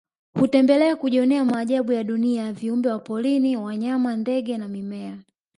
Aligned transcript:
Hutembelea 0.39 0.95
kujionea 0.95 1.45
maajabu 1.45 1.91
ya 1.93 2.03
dunia 2.03 2.53
viumbe 2.53 2.89
wa 2.89 2.99
porini 2.99 3.57
wanyama 3.57 4.15
ndege 4.15 4.57
na 4.57 4.67
mimea 4.67 5.17